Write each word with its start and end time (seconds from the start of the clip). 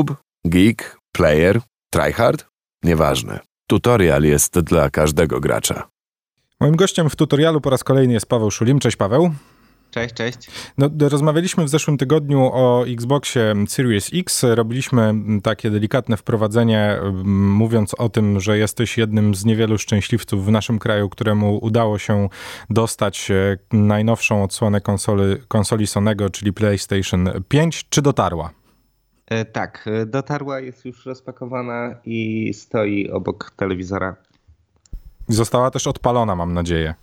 noob, 0.00 0.16
geek, 0.44 0.98
player, 1.12 1.60
tryhard? 1.90 2.46
Nieważne. 2.82 3.40
Tutorial 3.66 4.22
jest 4.22 4.60
dla 4.60 4.90
każdego 4.90 5.40
gracza. 5.40 5.88
Moim 6.60 6.76
gościem 6.76 7.10
w 7.10 7.16
tutorialu 7.16 7.60
po 7.60 7.70
raz 7.70 7.84
kolejny 7.84 8.12
jest 8.12 8.26
Paweł 8.26 8.50
Szulim. 8.50 8.78
Cześć 8.78 8.96
Paweł. 8.96 9.30
Cześć, 9.90 10.14
cześć. 10.14 10.38
No, 10.78 10.90
rozmawialiśmy 11.00 11.64
w 11.64 11.68
zeszłym 11.68 11.98
tygodniu 11.98 12.50
o 12.52 12.84
Xboxie 12.88 13.54
Series 13.68 14.10
X. 14.14 14.44
Robiliśmy 14.54 15.14
takie 15.42 15.70
delikatne 15.70 16.16
wprowadzenie, 16.16 16.98
mówiąc 17.24 17.94
o 17.94 18.08
tym, 18.08 18.40
że 18.40 18.58
jesteś 18.58 18.98
jednym 18.98 19.34
z 19.34 19.44
niewielu 19.44 19.78
szczęśliwców 19.78 20.46
w 20.46 20.50
naszym 20.50 20.78
kraju, 20.78 21.08
któremu 21.08 21.58
udało 21.62 21.98
się 21.98 22.28
dostać 22.70 23.30
e, 23.30 23.58
najnowszą 23.72 24.44
odsłonę 24.44 24.80
konsoli, 24.80 25.36
konsoli 25.48 25.86
Sonego, 25.86 26.30
czyli 26.30 26.52
PlayStation 26.52 27.28
5. 27.48 27.86
Czy 27.88 28.02
dotarła? 28.02 28.59
E, 29.30 29.44
tak, 29.44 29.84
e, 29.86 30.06
dotarła, 30.06 30.60
jest 30.60 30.84
już 30.84 31.06
rozpakowana 31.06 31.94
i 32.04 32.50
stoi 32.54 33.10
obok 33.10 33.50
telewizora. 33.56 34.16
Została 35.28 35.70
też 35.70 35.86
odpalona, 35.86 36.36
mam 36.36 36.52
nadzieję. 36.54 36.94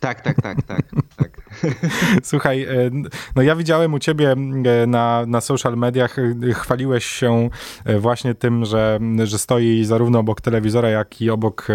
Tak, 0.00 0.20
tak, 0.20 0.42
tak, 0.42 0.62
tak, 0.62 0.82
tak. 1.16 1.41
Słuchaj, 2.22 2.62
e, 2.62 2.90
no 3.36 3.42
ja 3.42 3.56
widziałem 3.56 3.94
u 3.94 3.98
ciebie 3.98 4.32
e, 4.32 4.86
na, 4.86 5.24
na 5.26 5.40
social 5.40 5.76
mediach, 5.76 6.18
e, 6.18 6.52
chwaliłeś 6.52 7.04
się 7.04 7.50
właśnie 7.98 8.34
tym, 8.34 8.64
że, 8.64 8.98
że 9.24 9.38
stoi 9.38 9.84
zarówno 9.84 10.18
obok 10.18 10.40
telewizora, 10.40 10.88
jak 10.88 11.20
i 11.20 11.30
obok 11.30 11.68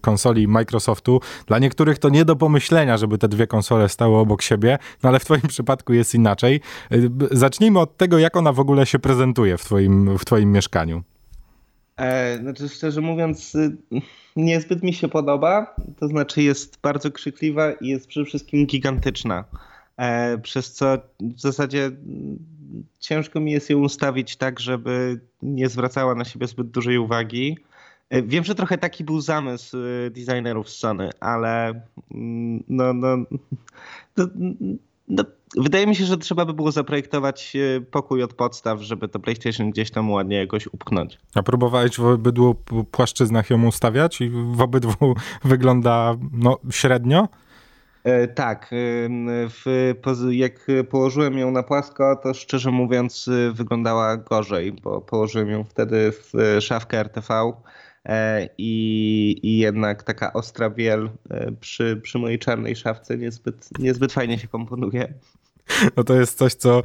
konsoli 0.00 0.48
Microsoftu. 0.48 1.20
Dla 1.46 1.58
niektórych 1.58 1.98
to 1.98 2.08
nie 2.08 2.24
do 2.24 2.36
pomyślenia, 2.36 2.96
żeby 2.96 3.18
te 3.18 3.28
dwie 3.28 3.46
konsole 3.46 3.88
stały 3.88 4.16
obok 4.16 4.42
siebie, 4.42 4.78
no 5.02 5.08
ale 5.08 5.18
w 5.20 5.24
twoim 5.24 5.42
przypadku 5.48 5.92
jest 5.92 6.14
inaczej. 6.14 6.60
Zacznijmy 7.30 7.80
od 7.80 7.96
tego, 7.96 8.18
jak 8.18 8.36
ona 8.36 8.52
w 8.52 8.60
ogóle 8.60 8.86
się 8.86 8.98
prezentuje 8.98 9.58
w 9.58 9.64
twoim, 9.64 10.18
w 10.18 10.24
twoim 10.24 10.52
mieszkaniu. 10.52 11.02
E, 11.96 12.38
znaczy, 12.38 12.68
szczerze 12.68 13.00
mówiąc, 13.00 13.54
y, 13.54 13.76
niezbyt 14.36 14.82
mi 14.82 14.94
się 14.94 15.08
podoba. 15.08 15.76
To 16.00 16.08
znaczy, 16.08 16.42
jest 16.42 16.80
bardzo 16.80 17.10
krzykliwa 17.10 17.72
i 17.72 17.88
jest 17.88 18.06
przede 18.06 18.26
wszystkim 18.26 18.66
gigantyczna. 18.66 19.44
E, 19.96 20.38
przez 20.38 20.72
co 20.72 20.98
w 21.20 21.40
zasadzie 21.40 21.90
ciężko 22.98 23.40
mi 23.40 23.52
jest 23.52 23.70
ją 23.70 23.78
ustawić 23.78 24.36
tak, 24.36 24.60
żeby 24.60 25.20
nie 25.42 25.68
zwracała 25.68 26.14
na 26.14 26.24
siebie 26.24 26.46
zbyt 26.46 26.70
dużej 26.70 26.98
uwagi. 26.98 27.58
E, 28.10 28.22
wiem, 28.22 28.44
że 28.44 28.54
trochę 28.54 28.78
taki 28.78 29.04
był 29.04 29.20
zamysł 29.20 29.78
y, 29.78 30.10
designerów 30.10 30.70
Sony, 30.70 31.10
ale 31.20 31.80
mm, 32.14 32.64
no, 32.68 32.94
no, 32.94 33.16
no, 34.16 34.26
no 35.08 35.24
Wydaje 35.56 35.86
mi 35.86 35.96
się, 35.96 36.04
że 36.04 36.18
trzeba 36.18 36.44
by 36.44 36.54
było 36.54 36.72
zaprojektować 36.72 37.56
e, 37.56 37.80
pokój 37.80 38.22
od 38.22 38.34
podstaw, 38.34 38.80
żeby 38.80 39.08
to 39.08 39.18
PlayStation 39.18 39.70
gdzieś 39.70 39.90
tam 39.90 40.10
ładnie 40.10 40.36
jakoś 40.36 40.66
upchnąć. 40.66 41.18
A 41.34 41.42
próbowałeś 41.42 41.96
w 41.98 42.04
obydwu 42.04 42.54
płaszczyznach 42.90 43.50
ją 43.50 43.66
ustawiać 43.66 44.20
i 44.20 44.30
w 44.30 44.60
obydwu 44.60 45.14
wygląda 45.44 46.16
no, 46.32 46.58
średnio? 46.70 47.28
E, 48.04 48.28
tak. 48.28 48.64
E, 48.64 49.08
w, 49.48 49.64
jak 50.30 50.66
położyłem 50.90 51.38
ją 51.38 51.50
na 51.50 51.62
płasko, 51.62 52.16
to 52.22 52.34
szczerze 52.34 52.70
mówiąc 52.70 53.30
wyglądała 53.52 54.16
gorzej, 54.16 54.72
bo 54.72 55.00
położyłem 55.00 55.50
ją 55.50 55.64
wtedy 55.64 56.12
w 56.12 56.32
szafkę 56.60 56.98
RTV 56.98 57.52
i, 58.58 59.40
i 59.42 59.58
jednak 59.58 60.02
taka 60.02 60.32
ostra 60.32 60.70
wiel 60.70 61.10
przy, 61.60 62.00
przy 62.02 62.18
mojej 62.18 62.38
czarnej 62.38 62.76
szafce 62.76 63.18
niezbyt, 63.18 63.68
niezbyt 63.78 64.12
fajnie 64.12 64.38
się 64.38 64.48
komponuje. 64.48 65.14
No 65.96 66.04
to 66.04 66.14
jest 66.14 66.38
coś, 66.38 66.54
co, 66.54 66.82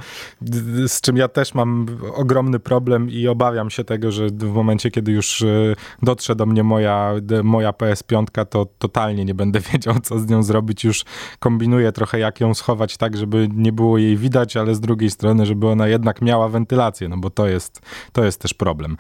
z 0.88 1.02
czym 1.02 1.18
ja 1.18 1.28
też 1.28 1.54
mam 1.54 1.86
ogromny 2.16 2.60
problem 2.60 3.10
i 3.10 3.28
obawiam 3.28 3.70
się 3.70 3.84
tego, 3.84 4.12
że 4.12 4.28
w 4.28 4.54
momencie, 4.54 4.92
kiedy 4.92 5.12
już 5.12 5.42
e, 5.42 5.76
dotrze 6.02 6.36
do 6.36 6.46
mnie 6.46 6.64
moja, 6.64 7.14
moja 7.44 7.72
PS5, 7.72 8.46
to 8.46 8.66
totalnie 8.78 9.26
nie 9.26 9.34
będę 9.34 9.60
wiedział, 9.74 9.96
co 10.04 10.20
z 10.20 10.28
nią 10.28 10.44
zrobić. 10.44 10.84
Już 10.84 11.06
kombinuję 11.40 11.92
trochę, 11.92 12.20
jak 12.20 12.40
ją 12.40 12.54
schować 12.54 12.98
tak, 12.98 13.18
żeby 13.18 13.50
nie 13.54 13.72
było 13.72 13.98
jej 13.98 14.18
widać, 14.18 14.58
ale 14.58 14.76
z 14.76 14.80
drugiej 14.80 15.10
strony, 15.10 15.46
żeby 15.46 15.68
ona 15.68 15.88
jednak 15.88 16.22
miała 16.22 16.50
wentylację, 16.50 17.10
no 17.10 17.18
bo 17.18 17.30
to 17.30 17.48
jest, 17.48 17.82
to 18.12 18.24
jest 18.24 18.42
też 18.42 18.54
problem. 18.54 18.98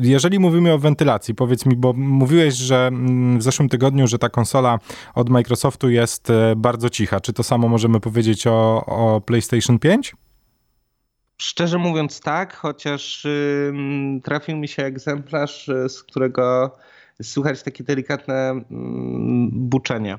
Jeżeli 0.00 0.38
mówimy 0.38 0.72
o 0.72 0.78
wentylacji, 0.78 1.34
powiedz 1.34 1.66
mi, 1.66 1.76
bo 1.76 1.92
mówiłeś, 1.92 2.54
że 2.54 2.86
mm, 2.86 3.38
w 3.38 3.42
zeszłym 3.42 3.68
tygodniu, 3.68 4.06
że 4.06 4.18
ta 4.18 4.28
konsola 4.28 4.78
od 5.14 5.30
Microsoftu 5.30 5.90
jest 5.90 6.30
e, 6.30 6.56
bardzo 6.56 6.90
cicha. 6.90 7.20
Czy 7.20 7.32
to 7.32 7.42
samo 7.42 7.68
możemy 7.68 8.00
powiedzieć 8.00 8.46
o, 8.46 8.84
o 8.86 9.21
PlayStation 9.22 9.78
5? 9.78 10.16
Szczerze 11.38 11.78
mówiąc 11.78 12.20
tak, 12.20 12.56
chociaż 12.56 13.24
y, 13.24 13.72
trafił 14.22 14.56
mi 14.56 14.68
się 14.68 14.84
egzemplarz, 14.84 15.68
y, 15.68 15.88
z 15.88 16.02
którego 16.02 16.76
słychać 17.22 17.62
takie 17.62 17.84
delikatne 17.84 18.52
y, 18.52 18.64
buczenie. 19.50 20.18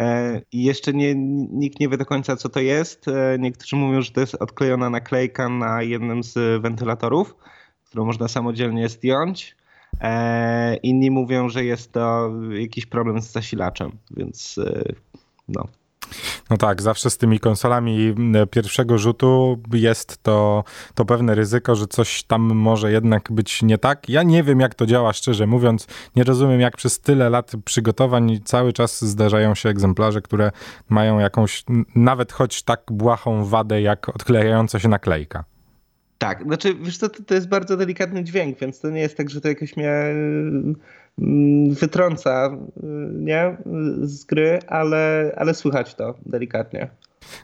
E, 0.00 0.40
I 0.52 0.64
jeszcze 0.64 0.92
nie, 0.92 1.14
nikt 1.50 1.80
nie 1.80 1.88
wie 1.88 1.96
do 1.96 2.06
końca, 2.06 2.36
co 2.36 2.48
to 2.48 2.60
jest. 2.60 3.08
E, 3.08 3.36
niektórzy 3.38 3.76
mówią, 3.76 4.02
że 4.02 4.10
to 4.10 4.20
jest 4.20 4.34
odklejona 4.34 4.90
naklejka 4.90 5.48
na 5.48 5.82
jednym 5.82 6.22
z 6.22 6.62
wentylatorów, 6.62 7.36
którą 7.84 8.04
można 8.04 8.28
samodzielnie 8.28 8.88
zdjąć. 8.88 9.56
E, 10.00 10.76
inni 10.76 11.10
mówią, 11.10 11.48
że 11.48 11.64
jest 11.64 11.92
to 11.92 12.32
jakiś 12.50 12.86
problem 12.86 13.22
z 13.22 13.32
zasilaczem, 13.32 13.92
więc 14.10 14.58
e, 14.58 14.82
no. 15.48 15.68
No 16.52 16.58
tak, 16.58 16.82
zawsze 16.82 17.10
z 17.10 17.18
tymi 17.18 17.40
konsolami 17.40 18.14
pierwszego 18.50 18.98
rzutu 18.98 19.58
jest 19.72 20.22
to, 20.22 20.64
to 20.94 21.04
pewne 21.04 21.34
ryzyko, 21.34 21.74
że 21.74 21.86
coś 21.86 22.22
tam 22.22 22.42
może 22.54 22.92
jednak 22.92 23.32
być 23.32 23.62
nie 23.62 23.78
tak. 23.78 24.08
Ja 24.08 24.22
nie 24.22 24.42
wiem, 24.42 24.60
jak 24.60 24.74
to 24.74 24.86
działa, 24.86 25.12
szczerze 25.12 25.46
mówiąc. 25.46 25.86
Nie 26.16 26.24
rozumiem, 26.24 26.60
jak 26.60 26.76
przez 26.76 27.00
tyle 27.00 27.30
lat 27.30 27.52
przygotowań 27.64 28.40
cały 28.44 28.72
czas 28.72 29.04
zdarzają 29.04 29.54
się 29.54 29.68
egzemplarze, 29.68 30.22
które 30.22 30.50
mają 30.88 31.18
jakąś, 31.18 31.64
nawet 31.94 32.32
choć 32.32 32.62
tak 32.62 32.82
błahą 32.90 33.44
wadę, 33.44 33.82
jak 33.82 34.08
odklejająca 34.08 34.78
się 34.78 34.88
naklejka. 34.88 35.44
Tak, 36.18 36.42
znaczy 36.42 36.74
wiesz 36.74 36.98
to, 36.98 37.08
to 37.08 37.34
jest 37.34 37.48
bardzo 37.48 37.76
delikatny 37.76 38.24
dźwięk, 38.24 38.58
więc 38.58 38.80
to 38.80 38.90
nie 38.90 39.00
jest 39.00 39.16
tak, 39.16 39.30
że 39.30 39.40
to 39.40 39.48
jakoś 39.48 39.76
mnie 39.76 39.90
Mm, 39.90 40.74
wytrąca 41.70 42.46
y, 42.46 42.80
nie, 43.12 43.56
z 44.02 44.24
gry, 44.24 44.58
ale, 44.66 45.32
ale 45.36 45.54
słychać 45.54 45.94
to 45.94 46.14
delikatnie. 46.26 46.90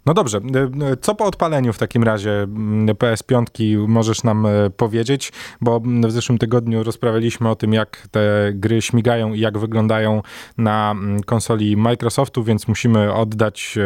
No 0.07 0.15
dobrze, 0.15 0.39
y, 0.39 0.93
y, 0.93 0.97
co 0.97 1.15
po 1.15 1.25
odpaleniu 1.25 1.73
w 1.73 1.79
takim 1.79 2.03
razie 2.03 2.31
mm, 2.31 2.87
PS5 2.87 3.89
możesz 3.89 4.25
nam 4.25 4.47
powiedzieć? 4.77 5.33
Bo 5.61 5.81
w 5.81 6.13
zeszłym 6.13 6.39
tygodniu 6.39 6.83
rozprawialiśmy 6.83 7.51
o 7.51 7.57
tym, 7.57 7.73
jak 7.73 8.09
te 8.11 8.53
gry 8.55 8.83
śmigają 8.83 9.33
i 9.35 9.41
jak 9.41 9.59
wyglądają 9.59 10.23
na 10.59 10.91
mm, 10.91 11.23
konsoli 11.23 11.77
Microsoftu, 11.77 12.45
więc 12.45 12.69
musimy 12.69 13.13
oddać 13.13 13.79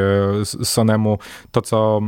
Sonemu 0.45 1.19
to 1.51 1.63
co, 1.63 2.01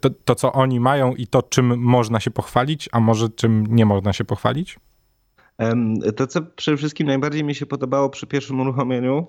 to, 0.00 0.10
to, 0.24 0.34
co 0.34 0.52
oni 0.52 0.80
mają 0.80 1.14
i 1.14 1.26
to, 1.26 1.42
czym 1.42 1.78
można 1.78 2.20
się 2.20 2.30
pochwalić, 2.30 2.88
a 2.92 3.00
może 3.00 3.28
czym 3.28 3.66
nie 3.66 3.86
można 3.86 4.12
się 4.12 4.24
pochwalić? 4.24 4.78
To, 6.16 6.26
co 6.26 6.42
przede 6.42 6.76
wszystkim 6.76 7.06
najbardziej 7.06 7.44
mi 7.44 7.54
się 7.54 7.66
podobało 7.66 8.10
przy 8.10 8.26
pierwszym 8.26 8.60
uruchomieniu, 8.60 9.26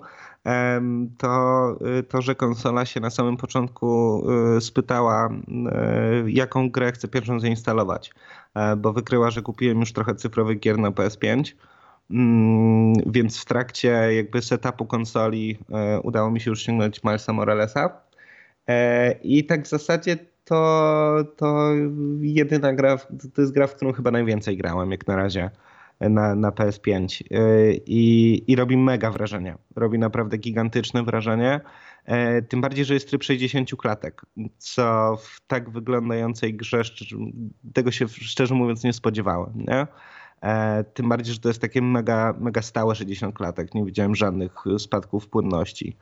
to 1.18 1.76
y, 1.98 2.02
to, 2.02 2.22
że 2.22 2.34
konsola 2.34 2.84
się 2.84 3.00
na 3.00 3.10
samym 3.10 3.36
początku 3.36 4.22
y, 4.56 4.60
spytała, 4.60 5.28
y, 6.26 6.30
jaką 6.30 6.70
grę 6.70 6.92
chcę 6.92 7.08
pierwszą 7.08 7.40
zainstalować, 7.40 8.14
e, 8.54 8.76
bo 8.76 8.92
wykryła, 8.92 9.30
że 9.30 9.42
kupiłem 9.42 9.80
już 9.80 9.92
trochę 9.92 10.14
cyfrowych 10.14 10.60
gier 10.60 10.78
na 10.78 10.90
PS5. 10.90 11.54
Mm, 12.10 12.94
więc 13.06 13.40
w 13.40 13.44
trakcie 13.44 13.88
jakby 14.14 14.42
setupu 14.42 14.86
konsoli 14.86 15.58
e, 15.72 16.00
udało 16.00 16.30
mi 16.30 16.40
się 16.40 16.50
już 16.50 16.60
ściągnąć 16.60 17.04
Milesa 17.04 17.32
Moralesa. 17.32 18.00
E, 18.68 19.12
I 19.12 19.44
tak 19.44 19.64
w 19.64 19.68
zasadzie 19.68 20.16
to, 20.44 21.24
to 21.36 21.70
jedyna 22.20 22.72
gra, 22.72 22.96
to 23.34 23.40
jest 23.40 23.54
gra, 23.54 23.66
w 23.66 23.74
którą 23.76 23.92
chyba 23.92 24.10
najwięcej 24.10 24.56
grałem 24.56 24.90
jak 24.90 25.06
na 25.06 25.16
razie 25.16 25.50
na, 26.08 26.34
na 26.34 26.50
PS5 26.50 27.22
y, 27.22 27.80
I, 27.86 28.42
i 28.46 28.56
robi 28.56 28.76
mega 28.76 29.10
wrażenie. 29.10 29.56
Robi 29.76 29.98
naprawdę 29.98 30.38
gigantyczne 30.38 31.02
wrażenie. 31.02 31.60
E, 32.04 32.42
tym 32.42 32.60
bardziej, 32.60 32.84
że 32.84 32.94
jest 32.94 33.08
tryb 33.08 33.22
60 33.22 33.70
klatek, 33.76 34.22
co 34.58 35.16
w 35.16 35.40
tak 35.46 35.70
wyglądającej 35.70 36.54
grze, 36.54 36.82
tego 37.72 37.90
się 37.90 38.08
szczerze 38.08 38.54
mówiąc 38.54 38.84
nie 38.84 38.92
spodziewałem. 38.92 39.52
Nie? 39.54 39.86
E, 40.42 40.84
tym 40.84 41.08
bardziej, 41.08 41.34
że 41.34 41.40
to 41.40 41.48
jest 41.48 41.60
takie 41.60 41.82
mega, 41.82 42.34
mega 42.40 42.62
stałe 42.62 42.94
60 42.94 43.34
klatek. 43.34 43.74
Nie 43.74 43.84
widziałem 43.84 44.14
żadnych 44.14 44.52
spadków 44.78 45.28
płynności. 45.28 45.96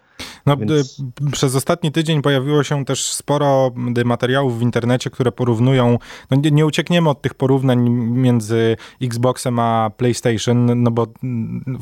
No, 0.46 0.56
Więc... 0.56 1.02
Przez 1.32 1.56
ostatni 1.56 1.92
tydzień 1.92 2.22
pojawiło 2.22 2.64
się 2.64 2.84
też 2.84 3.12
sporo 3.12 3.70
materiałów 4.04 4.58
w 4.58 4.62
internecie, 4.62 5.10
które 5.10 5.32
porównują. 5.32 5.98
No 6.30 6.36
nie, 6.36 6.50
nie 6.50 6.66
uciekniemy 6.66 7.10
od 7.10 7.22
tych 7.22 7.34
porównań 7.34 7.90
między 7.90 8.76
Xboxem 9.02 9.58
a 9.58 9.90
PlayStation, 9.96 10.82
no 10.82 10.90
bo 10.90 11.06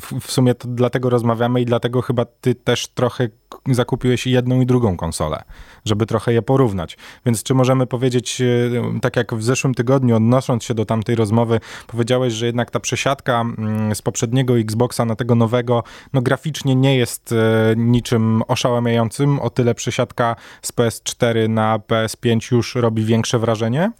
w, 0.01 0.19
w 0.21 0.31
sumie 0.31 0.55
to 0.55 0.67
dlatego 0.67 1.09
rozmawiamy 1.09 1.61
i 1.61 1.65
dlatego 1.65 2.01
chyba 2.01 2.25
ty 2.25 2.55
też 2.55 2.87
trochę 2.87 3.29
zakupiłeś 3.71 4.27
jedną 4.27 4.61
i 4.61 4.65
drugą 4.65 4.97
konsolę, 4.97 5.43
żeby 5.85 6.05
trochę 6.05 6.33
je 6.33 6.41
porównać. 6.41 6.97
Więc 7.25 7.43
czy 7.43 7.53
możemy 7.53 7.87
powiedzieć, 7.87 8.41
e, 8.41 8.99
tak 9.01 9.15
jak 9.15 9.35
w 9.35 9.43
zeszłym 9.43 9.73
tygodniu, 9.73 10.15
odnosząc 10.15 10.63
się 10.63 10.73
do 10.73 10.85
tamtej 10.85 11.15
rozmowy, 11.15 11.59
powiedziałeś, 11.87 12.33
że 12.33 12.45
jednak 12.45 12.71
ta 12.71 12.79
przesiadka 12.79 13.41
mm, 13.41 13.95
z 13.95 14.01
poprzedniego 14.01 14.59
Xboxa 14.59 15.05
na 15.05 15.15
tego 15.15 15.35
nowego, 15.35 15.83
no 16.13 16.21
graficznie 16.21 16.75
nie 16.75 16.97
jest 16.97 17.31
e, 17.31 17.73
niczym 17.77 18.41
oszałamiającym, 18.47 19.39
o 19.39 19.49
tyle 19.49 19.75
przesiadka 19.75 20.35
z 20.61 20.73
PS4 20.73 21.49
na 21.49 21.79
PS5 21.79 22.55
już 22.55 22.75
robi 22.75 23.05
większe 23.05 23.39
wrażenie? 23.39 23.91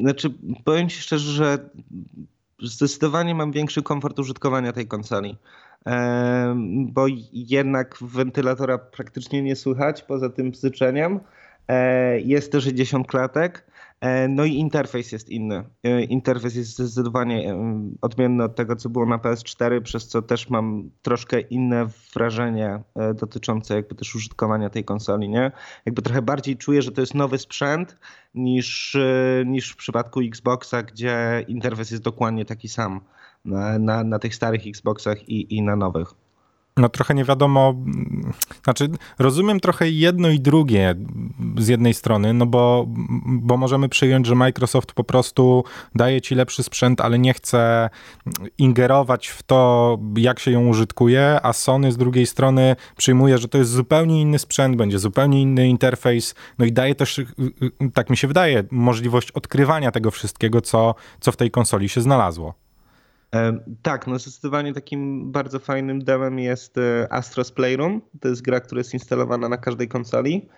Znaczy, 0.00 0.34
powiem 0.64 0.88
ci 0.88 1.00
szczerze, 1.00 1.32
że 1.32 1.58
zdecydowanie 2.62 3.34
mam 3.34 3.52
większy 3.52 3.82
komfort 3.82 4.18
użytkowania 4.18 4.72
tej 4.72 4.86
konsoli. 4.86 5.36
Bo 6.66 7.06
jednak 7.32 7.96
wentylatora 8.00 8.78
praktycznie 8.78 9.42
nie 9.42 9.56
słychać 9.56 10.02
poza 10.02 10.30
tym 10.30 10.50
bzyczeniem. 10.50 11.20
E, 11.68 12.20
jest 12.20 12.52
też 12.52 12.64
60 12.64 13.06
klatek. 13.06 13.66
E, 14.04 14.28
no 14.28 14.44
i 14.44 14.54
interfejs 14.54 15.12
jest 15.12 15.28
inny. 15.28 15.64
E, 15.82 16.02
interfejs 16.02 16.54
jest 16.54 16.70
zdecydowanie 16.70 17.56
odmienny 18.00 18.44
od 18.44 18.56
tego, 18.56 18.76
co 18.76 18.88
było 18.88 19.06
na 19.06 19.18
PS4, 19.18 19.82
przez 19.82 20.08
co 20.08 20.22
też 20.22 20.50
mam 20.50 20.90
troszkę 21.02 21.40
inne 21.40 21.86
wrażenie 22.14 22.82
dotyczące 23.14 23.74
jakby 23.74 23.94
też 23.94 24.14
użytkowania 24.14 24.70
tej 24.70 24.84
konsoli, 24.84 25.28
nie? 25.28 25.52
Jakby 25.86 26.02
trochę 26.02 26.22
bardziej 26.22 26.56
czuję, 26.56 26.82
że 26.82 26.92
to 26.92 27.00
jest 27.00 27.14
nowy 27.14 27.38
sprzęt 27.38 27.96
niż, 28.34 28.96
niż 29.46 29.70
w 29.72 29.76
przypadku 29.76 30.20
Xboxa, 30.20 30.82
gdzie 30.82 31.44
interfejs 31.48 31.90
jest 31.90 32.02
dokładnie 32.02 32.44
taki 32.44 32.68
sam 32.68 33.00
na, 33.44 33.78
na, 33.78 34.04
na 34.04 34.18
tych 34.18 34.34
starych 34.34 34.66
Xboxach 34.66 35.28
i, 35.28 35.56
i 35.56 35.62
na 35.62 35.76
nowych. 35.76 36.23
No 36.76 36.88
trochę 36.88 37.14
nie 37.14 37.24
wiadomo, 37.24 37.74
znaczy 38.64 38.88
rozumiem 39.18 39.60
trochę 39.60 39.90
jedno 39.90 40.28
i 40.28 40.40
drugie 40.40 40.94
z 41.58 41.68
jednej 41.68 41.94
strony, 41.94 42.32
no 42.32 42.46
bo, 42.46 42.84
bo 43.26 43.56
możemy 43.56 43.88
przyjąć, 43.88 44.26
że 44.26 44.34
Microsoft 44.34 44.92
po 44.92 45.04
prostu 45.04 45.64
daje 45.94 46.20
ci 46.20 46.34
lepszy 46.34 46.62
sprzęt, 46.62 47.00
ale 47.00 47.18
nie 47.18 47.34
chce 47.34 47.90
ingerować 48.58 49.28
w 49.28 49.42
to, 49.42 49.98
jak 50.16 50.38
się 50.38 50.50
ją 50.50 50.68
użytkuje, 50.68 51.38
a 51.42 51.52
Sony 51.52 51.92
z 51.92 51.96
drugiej 51.96 52.26
strony 52.26 52.76
przyjmuje, 52.96 53.38
że 53.38 53.48
to 53.48 53.58
jest 53.58 53.70
zupełnie 53.70 54.20
inny 54.20 54.38
sprzęt, 54.38 54.76
będzie 54.76 54.98
zupełnie 54.98 55.42
inny 55.42 55.68
interfejs, 55.68 56.34
no 56.58 56.64
i 56.64 56.72
daje 56.72 56.94
też, 56.94 57.20
tak 57.94 58.10
mi 58.10 58.16
się 58.16 58.28
wydaje, 58.28 58.64
możliwość 58.70 59.30
odkrywania 59.30 59.90
tego 59.90 60.10
wszystkiego, 60.10 60.60
co, 60.60 60.94
co 61.20 61.32
w 61.32 61.36
tej 61.36 61.50
konsoli 61.50 61.88
się 61.88 62.00
znalazło. 62.00 62.63
Tak, 63.82 64.06
no 64.06 64.18
zdecydowanie 64.18 64.74
takim 64.74 65.32
bardzo 65.32 65.58
fajnym 65.58 66.04
demem 66.04 66.38
jest 66.38 66.78
e, 66.78 67.12
Astros 67.12 67.52
Playroom. 67.52 68.00
To 68.20 68.28
jest 68.28 68.42
gra, 68.42 68.60
która 68.60 68.78
jest 68.78 68.94
instalowana 68.94 69.48
na 69.48 69.56
każdej 69.56 69.88
konsoli. 69.88 70.48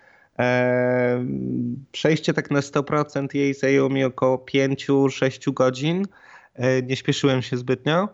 Przejście 1.91 2.33
tak 2.33 2.51
na 2.51 2.59
100% 2.59 3.35
jej 3.35 3.53
zajęło 3.53 3.89
mi 3.89 4.03
około 4.03 4.37
5-6 4.37 5.53
godzin. 5.53 6.05
E, 6.53 6.81
nie 6.81 6.95
śpieszyłem 6.95 7.41
się 7.41 7.57
zbytnio 7.57 8.09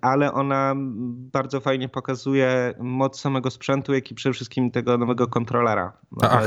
ale 0.00 0.32
ona 0.32 0.74
bardzo 1.32 1.60
fajnie 1.60 1.88
pokazuje 1.88 2.74
moc 2.80 3.20
samego 3.20 3.50
sprzętu, 3.50 3.94
jak 3.94 4.10
i 4.10 4.14
przede 4.14 4.32
wszystkim 4.32 4.70
tego 4.70 4.98
nowego 4.98 5.26
kontrolera 5.26 5.92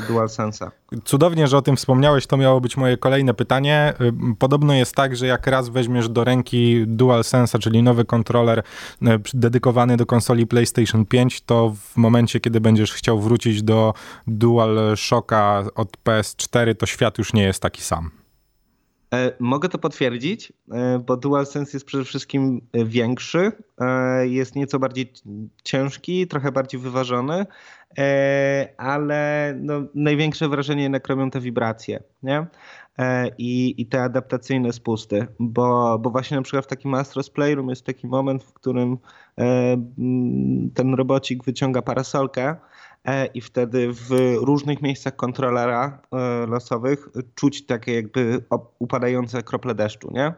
DualSense'a. 0.09 0.71
Cudownie, 1.05 1.47
że 1.47 1.57
o 1.57 1.61
tym 1.61 1.75
wspomniałeś, 1.75 2.27
to 2.27 2.37
miało 2.37 2.61
być 2.61 2.77
moje 2.77 2.97
kolejne 2.97 3.33
pytanie. 3.33 3.93
Podobno 4.39 4.73
jest 4.73 4.95
tak, 4.95 5.15
że 5.15 5.27
jak 5.27 5.47
raz 5.47 5.69
weźmiesz 5.69 6.09
do 6.09 6.23
ręki 6.23 6.85
DualSense'a, 6.87 7.59
czyli 7.59 7.83
nowy 7.83 8.05
kontroler 8.05 8.63
dedykowany 9.33 9.97
do 9.97 10.05
konsoli 10.05 10.47
PlayStation 10.47 11.05
5, 11.05 11.41
to 11.41 11.73
w 11.75 11.97
momencie, 11.97 12.39
kiedy 12.39 12.61
będziesz 12.61 12.93
chciał 12.93 13.19
wrócić 13.19 13.63
do 13.63 13.93
DualShocka 14.27 15.63
od 15.75 15.97
PS4, 16.05 16.75
to 16.75 16.85
świat 16.85 17.17
już 17.17 17.33
nie 17.33 17.43
jest 17.43 17.61
taki 17.61 17.81
sam. 17.81 18.22
E, 19.13 19.31
mogę 19.39 19.69
to 19.69 19.77
potwierdzić, 19.77 20.53
e, 20.71 20.99
bo 20.99 21.17
DualSense 21.17 21.71
jest 21.73 21.85
przede 21.85 22.03
wszystkim 22.03 22.61
większy, 22.73 23.51
e, 23.81 24.27
jest 24.27 24.55
nieco 24.55 24.79
bardziej 24.79 25.13
ciężki, 25.63 26.27
trochę 26.27 26.51
bardziej 26.51 26.79
wyważony, 26.79 27.45
ale 28.77 29.53
no, 29.61 29.81
największe 29.95 30.49
wrażenie 30.49 30.83
jednak 30.83 31.07
robią 31.07 31.31
te 31.31 31.39
wibracje 31.39 32.03
nie? 32.23 32.47
I, 33.37 33.81
i 33.81 33.85
te 33.85 34.03
adaptacyjne 34.03 34.73
spusty, 34.73 35.27
bo, 35.39 35.99
bo 35.99 36.09
właśnie 36.09 36.37
na 36.37 36.43
przykład 36.43 36.65
w 36.65 36.67
takim 36.67 36.93
Astros 36.93 37.29
Playroom 37.29 37.69
jest 37.69 37.85
taki 37.85 38.07
moment, 38.07 38.43
w 38.43 38.53
którym 38.53 38.97
ten 40.73 40.93
robocik 40.93 41.43
wyciąga 41.43 41.81
parasolkę, 41.81 42.55
i 43.33 43.41
wtedy 43.41 43.87
w 43.91 44.35
różnych 44.41 44.81
miejscach 44.81 45.15
kontrolera 45.15 46.01
e, 46.11 46.47
losowych 46.47 47.09
czuć 47.35 47.65
takie 47.65 47.93
jakby 47.93 48.43
upadające 48.79 49.43
krople 49.43 49.75
deszczu, 49.75 50.11
nie? 50.13 50.33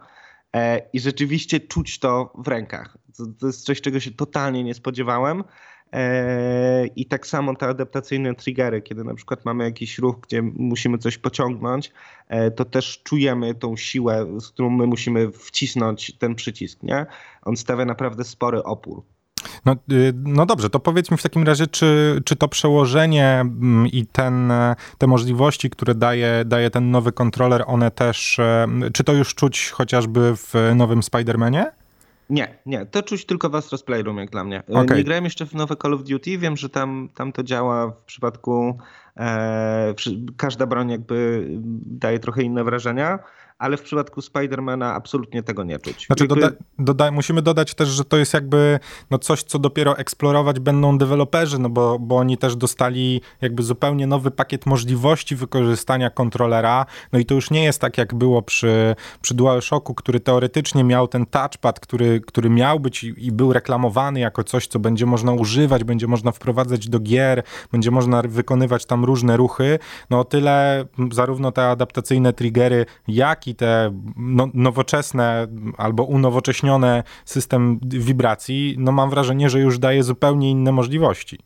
E, 0.55 0.89
I 0.93 0.99
rzeczywiście 0.99 1.59
czuć 1.59 1.99
to 1.99 2.33
w 2.37 2.47
rękach. 2.47 2.97
To, 3.39 3.47
jest 3.47 3.65
coś, 3.65 3.81
czego 3.81 3.99
się 3.99 4.11
totalnie 4.11 4.63
nie 4.63 4.73
spodziewałem. 4.73 5.43
I 6.95 7.05
tak 7.05 7.27
samo 7.27 7.55
te 7.55 7.67
adaptacyjne 7.67 8.35
triggery, 8.35 8.81
kiedy 8.81 9.03
na 9.03 9.15
przykład 9.15 9.45
mamy 9.45 9.63
jakiś 9.63 9.97
ruch, 9.97 10.15
gdzie 10.21 10.41
musimy 10.41 10.97
coś 10.97 11.17
pociągnąć, 11.17 11.91
to 12.55 12.65
też 12.65 13.03
czujemy 13.03 13.55
tą 13.55 13.77
siłę, 13.77 14.27
z 14.39 14.49
którą 14.49 14.69
my 14.69 14.87
musimy 14.87 15.31
wcisnąć 15.31 16.17
ten 16.17 16.35
przycisk, 16.35 16.83
nie? 16.83 17.05
On 17.41 17.57
stawia 17.57 17.85
naprawdę 17.85 18.23
spory 18.23 18.63
opór. 18.63 19.03
No, 19.65 19.75
y, 19.91 20.13
no 20.15 20.45
dobrze, 20.45 20.69
to 20.69 20.79
powiedz 20.79 21.11
mi 21.11 21.17
w 21.17 21.23
takim 21.23 21.43
razie, 21.43 21.67
czy, 21.67 22.21
czy 22.25 22.35
to 22.35 22.47
przełożenie 22.47 23.39
mm, 23.39 23.87
i 23.87 24.05
ten, 24.05 24.51
te 24.97 25.07
możliwości, 25.07 25.69
które 25.69 25.95
daje, 25.95 26.43
daje 26.45 26.69
ten 26.69 26.91
nowy 26.91 27.11
kontroler, 27.11 27.63
one 27.67 27.91
też, 27.91 28.39
e, 28.39 28.67
czy 28.93 29.03
to 29.03 29.13
już 29.13 29.35
czuć 29.35 29.69
chociażby 29.69 30.35
w 30.35 30.53
nowym 30.75 31.01
Spider-Manie? 31.01 31.65
Nie, 32.29 32.57
nie, 32.65 32.85
to 32.85 33.03
czuć 33.03 33.25
tylko 33.25 33.49
w 33.49 33.53
Astro's 33.53 33.83
Playroom 33.83 34.17
jak 34.17 34.29
dla 34.29 34.43
mnie. 34.43 34.63
E, 34.69 34.73
okay. 34.73 34.97
Nie 34.97 35.03
grałem 35.03 35.23
jeszcze 35.23 35.45
w 35.45 35.53
nowe 35.53 35.75
Call 35.75 35.93
of 35.93 36.03
Duty, 36.03 36.37
wiem, 36.37 36.57
że 36.57 36.69
tam, 36.69 37.09
tam 37.15 37.31
to 37.31 37.43
działa 37.43 37.87
w 37.87 37.95
przypadku, 38.05 38.77
e, 39.17 39.93
każda 40.37 40.65
broń 40.65 40.89
jakby 40.89 41.47
daje 41.85 42.19
trochę 42.19 42.43
inne 42.43 42.63
wrażenia, 42.63 43.19
ale 43.57 43.77
w 43.77 43.81
przypadku 43.81 44.21
Spidermana 44.21 44.93
absolutnie 44.93 45.43
tego 45.43 45.63
nie 45.63 45.79
czuć. 45.79 46.05
Znaczy, 46.05 46.27
doda 46.79 47.11
musimy 47.11 47.41
dodać 47.41 47.73
też, 47.73 47.89
że 47.89 48.05
to 48.05 48.17
jest 48.17 48.33
jakby 48.33 48.79
no 49.11 49.19
coś, 49.19 49.43
co 49.43 49.59
dopiero 49.59 49.97
eksplorować 49.97 50.59
będą 50.59 50.97
deweloperzy, 50.97 51.59
no 51.59 51.69
bo, 51.69 51.99
bo 51.99 52.17
oni 52.17 52.37
też 52.37 52.55
dostali 52.55 53.21
jakby 53.41 53.63
zupełnie 53.63 54.07
nowy 54.07 54.31
pakiet 54.31 54.65
możliwości 54.65 55.35
wykorzystania 55.35 56.09
kontrolera, 56.09 56.85
no 57.13 57.19
i 57.19 57.25
to 57.25 57.35
już 57.35 57.51
nie 57.51 57.63
jest 57.63 57.81
tak, 57.81 57.97
jak 57.97 58.13
było 58.13 58.41
przy, 58.41 58.95
przy 59.21 59.33
DualShocku, 59.33 59.93
który 59.93 60.19
teoretycznie 60.19 60.83
miał 60.83 61.07
ten 61.07 61.25
touchpad, 61.25 61.79
który, 61.79 62.21
który 62.21 62.49
miał 62.49 62.79
być 62.79 63.03
i, 63.03 63.25
i 63.25 63.31
był 63.31 63.53
reklamowany 63.53 64.19
jako 64.19 64.43
coś, 64.43 64.67
co 64.67 64.79
będzie 64.79 65.05
można 65.05 65.31
używać, 65.31 65.83
będzie 65.83 66.07
można 66.07 66.31
wprowadzać 66.31 66.89
do 66.89 66.99
gier, 66.99 67.43
będzie 67.71 67.91
można 67.91 68.21
wykonywać 68.21 68.85
tam 68.85 69.05
różne 69.05 69.37
ruchy, 69.37 69.79
no 70.09 70.19
o 70.19 70.23
tyle 70.23 70.85
zarówno 71.11 71.51
te 71.51 71.67
adaptacyjne 71.67 72.33
triggery, 72.33 72.85
jak 73.07 73.44
i 73.47 73.55
te 73.55 74.01
no, 74.17 74.49
nowoczesne 74.53 75.47
albo 75.77 76.03
unowocześnione 76.03 77.03
system 77.25 77.79
wibracji, 77.83 78.75
no 78.79 78.91
mam 78.91 79.09
wrażenie, 79.09 79.49
że 79.49 79.59
już 79.59 79.79
daje 79.79 80.03
zupełnie 80.03 80.51
inne 80.51 80.71
możliwości. 80.71 81.39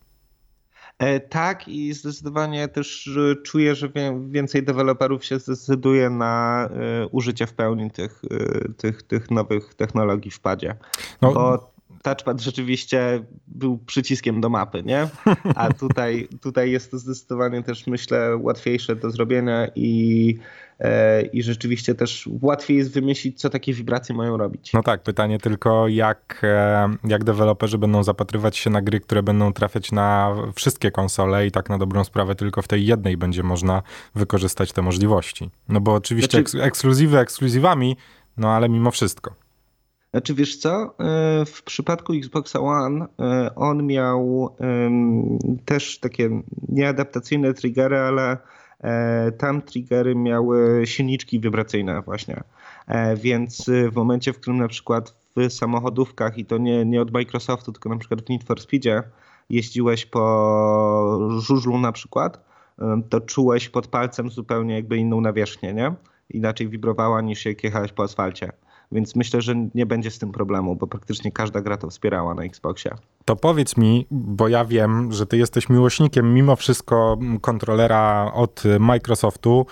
E, 0.99 1.19
tak 1.19 1.67
i 1.67 1.93
zdecydowanie 1.93 2.67
też 2.67 3.09
czuję, 3.43 3.75
że 3.75 3.89
więcej 4.29 4.63
deweloperów 4.63 5.25
się 5.25 5.39
zdecyduje 5.39 6.09
na 6.09 6.65
e, 6.71 7.07
użycie 7.07 7.47
w 7.47 7.53
pełni 7.53 7.91
tych, 7.91 8.21
e, 8.31 8.73
tych, 8.73 9.03
tych 9.03 9.31
nowych 9.31 9.73
technologii 9.73 10.31
w 10.31 10.39
padzie. 10.39 10.75
No, 11.21 11.33
bo 11.33 11.71
touchpad 12.03 12.41
rzeczywiście 12.41 13.25
był 13.59 13.77
przyciskiem 13.77 14.41
do 14.41 14.49
mapy, 14.49 14.83
nie? 14.83 15.07
A 15.55 15.73
tutaj, 15.83 16.27
tutaj 16.41 16.71
jest 16.71 16.91
to 16.91 16.97
zdecydowanie 16.97 17.63
też 17.63 17.87
myślę 17.87 18.37
łatwiejsze 18.37 18.95
do 18.95 19.11
zrobienia 19.11 19.67
i 19.75 20.39
E, 20.79 21.21
i 21.21 21.43
rzeczywiście 21.43 21.95
też 21.95 22.29
łatwiej 22.41 22.77
jest 22.77 22.93
wymyślić, 22.93 23.41
co 23.41 23.49
takie 23.49 23.73
wibracje 23.73 24.15
mają 24.15 24.37
robić. 24.37 24.73
No 24.73 24.83
tak, 24.83 25.03
pytanie 25.03 25.39
tylko, 25.39 25.87
jak, 25.87 26.41
e, 26.43 26.89
jak 27.03 27.23
deweloperzy 27.23 27.77
będą 27.77 28.03
zapatrywać 28.03 28.57
się 28.57 28.69
na 28.69 28.81
gry, 28.81 28.99
które 28.99 29.23
będą 29.23 29.53
trafiać 29.53 29.91
na 29.91 30.35
wszystkie 30.55 30.91
konsole 30.91 31.47
i 31.47 31.51
tak 31.51 31.69
na 31.69 31.77
dobrą 31.77 32.03
sprawę 32.03 32.35
tylko 32.35 32.61
w 32.61 32.67
tej 32.67 32.85
jednej 32.85 33.17
będzie 33.17 33.43
można 33.43 33.83
wykorzystać 34.15 34.71
te 34.71 34.81
możliwości. 34.81 35.49
No 35.69 35.81
bo 35.81 35.93
oczywiście 35.93 36.37
znaczy... 36.41 36.63
ekskluzywy 36.63 37.17
ekskluzywami, 37.17 37.97
no 38.37 38.51
ale 38.51 38.69
mimo 38.69 38.91
wszystko. 38.91 39.35
Znaczy 40.11 40.33
wiesz 40.33 40.57
co, 40.57 40.95
e, 40.99 41.45
w 41.45 41.63
przypadku 41.63 42.13
Xboxa 42.13 42.59
One 42.59 43.07
on 43.55 43.87
miał 43.87 44.49
też 45.65 45.99
takie 45.99 46.41
nieadaptacyjne 46.69 47.53
triggery, 47.53 47.97
ale 47.97 48.37
E, 48.83 49.31
tam 49.31 49.61
triggery 49.61 50.15
miały 50.15 50.81
silniczki 50.85 51.39
wibracyjne 51.39 52.01
właśnie. 52.01 52.43
E, 52.87 53.15
więc 53.15 53.65
w 53.91 53.95
momencie, 53.95 54.33
w 54.33 54.39
którym 54.39 54.59
na 54.59 54.67
przykład 54.67 55.15
w 55.35 55.53
samochodówkach 55.53 56.37
i 56.37 56.45
to 56.45 56.57
nie, 56.57 56.85
nie 56.85 57.01
od 57.01 57.11
Microsoftu, 57.11 57.71
tylko 57.71 57.89
na 57.89 57.97
przykład 57.97 58.21
w 58.21 58.29
Need 58.29 58.43
for 58.43 58.61
Speedzie 58.61 59.03
jeździłeś 59.49 60.05
po 60.05 61.29
żużlu 61.39 61.77
na 61.77 61.91
przykład, 61.91 62.49
to 63.09 63.21
czułeś 63.21 63.69
pod 63.69 63.87
palcem 63.87 64.29
zupełnie 64.29 64.75
jakby 64.75 64.97
inną 64.97 65.21
nawierzchnię, 65.21 65.73
nie? 65.73 65.93
Inaczej 66.29 66.69
wibrowała 66.69 67.21
niż 67.21 67.45
jak 67.45 67.63
jechałeś 67.63 67.91
po 67.91 68.03
asfalcie. 68.03 68.51
Więc 68.91 69.15
myślę, 69.15 69.41
że 69.41 69.55
nie 69.75 69.85
będzie 69.85 70.11
z 70.11 70.19
tym 70.19 70.31
problemu, 70.31 70.75
bo 70.75 70.87
praktycznie 70.87 71.31
każda 71.31 71.61
gra 71.61 71.77
to 71.77 71.89
wspierała 71.89 72.33
na 72.33 72.43
Xboxie. 72.43 72.91
To 73.25 73.35
powiedz 73.35 73.77
mi, 73.77 74.05
bo 74.11 74.47
ja 74.47 74.65
wiem, 74.65 75.11
że 75.11 75.25
ty 75.25 75.37
jesteś 75.37 75.69
miłośnikiem 75.69 76.33
mimo 76.33 76.55
wszystko 76.55 77.17
kontrolera 77.41 78.31
od 78.33 78.63
Microsoftu. 78.79 79.65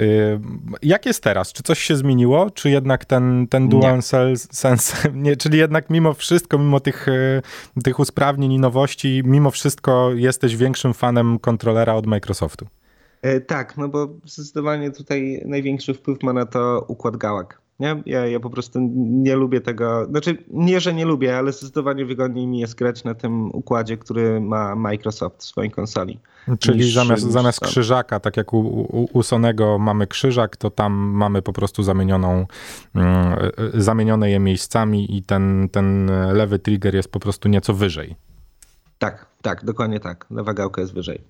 Y, 0.00 0.40
jak 0.82 1.06
jest 1.06 1.22
teraz? 1.22 1.52
Czy 1.52 1.62
coś 1.62 1.78
się 1.78 1.96
zmieniło? 1.96 2.50
Czy 2.50 2.70
jednak 2.70 3.04
ten, 3.04 3.46
ten 3.48 3.68
DualSense, 3.68 5.10
nie, 5.14 5.36
czyli 5.36 5.58
jednak 5.58 5.90
mimo 5.90 6.14
wszystko, 6.14 6.58
mimo 6.58 6.80
tych, 6.80 7.08
y, 7.08 7.42
tych 7.84 7.98
usprawnień 7.98 8.52
i 8.52 8.58
nowości, 8.58 9.22
mimo 9.24 9.50
wszystko 9.50 10.10
jesteś 10.14 10.56
większym 10.56 10.94
fanem 10.94 11.38
kontrolera 11.38 11.94
od 11.94 12.06
Microsoftu? 12.06 12.66
E, 13.22 13.40
tak, 13.40 13.76
no 13.76 13.88
bo 13.88 14.08
zdecydowanie 14.24 14.90
tutaj 14.90 15.42
największy 15.46 15.94
wpływ 15.94 16.22
ma 16.22 16.32
na 16.32 16.46
to 16.46 16.84
układ 16.88 17.16
gałek. 17.16 17.60
Nie? 17.80 18.02
Ja, 18.06 18.26
ja 18.26 18.40
po 18.40 18.50
prostu 18.50 18.78
nie 18.96 19.36
lubię 19.36 19.60
tego. 19.60 20.06
Znaczy, 20.06 20.36
nie, 20.50 20.80
że 20.80 20.94
nie 20.94 21.04
lubię, 21.04 21.38
ale 21.38 21.52
zdecydowanie 21.52 22.04
wygodniej 22.04 22.46
mi 22.46 22.58
jest 22.58 22.74
grać 22.74 23.04
na 23.04 23.14
tym 23.14 23.54
układzie, 23.54 23.96
który 23.96 24.40
ma 24.40 24.76
Microsoft 24.76 25.40
w 25.40 25.44
swojej 25.44 25.70
konsoli. 25.70 26.18
Czyli 26.58 26.78
niż, 26.78 26.94
zamiast, 26.94 27.24
niż 27.24 27.32
zamiast 27.32 27.60
krzyżaka, 27.60 28.20
tak 28.20 28.36
jak 28.36 28.52
u, 28.52 28.58
u, 28.58 29.08
u 29.12 29.22
Sonego 29.22 29.78
mamy 29.78 30.06
krzyżak, 30.06 30.56
to 30.56 30.70
tam 30.70 30.92
mamy 30.92 31.42
po 31.42 31.52
prostu 31.52 31.82
zamienioną, 31.82 32.46
mm, 32.94 33.36
zamienione 33.74 34.30
je 34.30 34.38
miejscami 34.38 35.16
i 35.16 35.22
ten, 35.22 35.68
ten 35.72 36.10
lewy 36.32 36.58
trigger 36.58 36.94
jest 36.94 37.12
po 37.12 37.20
prostu 37.20 37.48
nieco 37.48 37.74
wyżej. 37.74 38.16
Tak, 39.00 39.26
tak, 39.42 39.64
dokładnie 39.64 40.00
tak. 40.00 40.26
Lewa 40.30 40.54
gałka 40.54 40.80
jest 40.80 40.94
wyżej. 40.94 41.24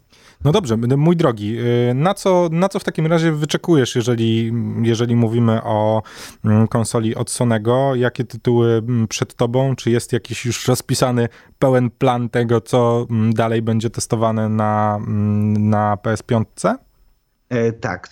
No 0.44 0.52
dobrze, 0.52 0.76
mój 0.76 1.16
drogi, 1.16 1.58
y, 1.90 1.94
na 1.94 2.14
co, 2.14 2.48
na 2.52 2.68
co 2.68 2.78
w 2.78 2.84
takim 2.84 3.06
razie 3.06 3.32
wyczekujesz, 3.32 3.96
jeżeli, 3.96 4.52
jeżeli 4.82 5.16
mówimy 5.16 5.62
o 5.62 6.02
mm, 6.44 6.68
konsoli 6.68 7.14
od 7.14 7.30
Sonego? 7.30 7.94
Jakie 7.94 8.24
tytuły 8.24 8.70
mm, 8.72 9.08
przed 9.08 9.34
tobą? 9.34 9.76
Czy 9.76 9.90
jest 9.90 10.12
jakiś 10.12 10.44
już 10.46 10.68
rozpisany 10.68 11.28
pełen 11.58 11.90
plan 11.90 12.28
tego, 12.28 12.60
co 12.60 13.06
mm, 13.10 13.34
dalej 13.34 13.62
będzie 13.62 13.90
testowane 13.90 14.48
na, 14.48 14.98
na 15.58 15.96
PS5? 16.02 16.44
E, 17.50 17.72
tak, 17.72 18.08